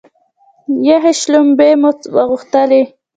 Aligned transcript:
یخې 0.87 1.13
شلومبې 1.21 1.71
مو 1.81 1.91
غوښتلې. 2.29 2.81